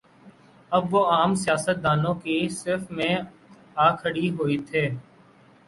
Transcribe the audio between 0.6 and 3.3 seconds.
اب وہ عام سیاست دانوں کی صف میں